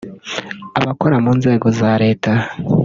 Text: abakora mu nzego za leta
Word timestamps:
abakora 0.79 1.15
mu 1.23 1.31
nzego 1.37 1.67
za 1.79 1.91
leta 2.03 2.31